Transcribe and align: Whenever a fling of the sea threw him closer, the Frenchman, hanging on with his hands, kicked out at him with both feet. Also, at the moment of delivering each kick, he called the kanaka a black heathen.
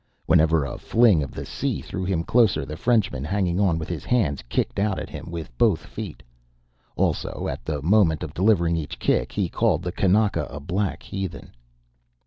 Whenever 0.25 0.65
a 0.65 0.79
fling 0.79 1.21
of 1.21 1.29
the 1.29 1.45
sea 1.45 1.79
threw 1.79 2.03
him 2.03 2.23
closer, 2.23 2.65
the 2.65 2.75
Frenchman, 2.75 3.23
hanging 3.23 3.59
on 3.59 3.77
with 3.77 3.87
his 3.87 4.03
hands, 4.03 4.41
kicked 4.49 4.79
out 4.79 4.97
at 4.97 5.11
him 5.11 5.29
with 5.29 5.55
both 5.59 5.81
feet. 5.85 6.23
Also, 6.95 7.47
at 7.47 7.63
the 7.63 7.83
moment 7.83 8.23
of 8.23 8.33
delivering 8.33 8.75
each 8.75 8.97
kick, 8.97 9.31
he 9.31 9.47
called 9.47 9.83
the 9.83 9.91
kanaka 9.91 10.45
a 10.49 10.59
black 10.59 11.03
heathen. 11.03 11.53